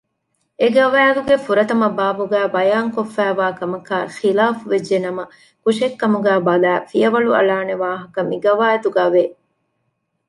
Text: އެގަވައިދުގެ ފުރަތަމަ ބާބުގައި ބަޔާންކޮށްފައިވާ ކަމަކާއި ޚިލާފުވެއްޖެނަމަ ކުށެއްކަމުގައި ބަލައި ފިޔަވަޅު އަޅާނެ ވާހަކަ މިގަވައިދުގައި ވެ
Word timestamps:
އެގަވައިދުގެ 0.61 1.35
ފުރަތަމަ 1.45 1.87
ބާބުގައި 1.97 2.49
ބަޔާންކޮށްފައިވާ 2.55 3.47
ކަމަކާއި 3.59 4.07
ޚިލާފުވެއްޖެނަމަ 4.19 5.23
ކުށެއްކަމުގައި 5.63 6.41
ބަލައި 6.47 6.81
ފިޔަވަޅު 6.89 7.29
އަޅާނެ 7.37 7.75
ވާހަކަ 7.83 8.19
މިގަވައިދުގައި 8.29 9.11
ވެ 9.13 9.23